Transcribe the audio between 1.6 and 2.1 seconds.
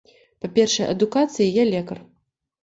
я лекар.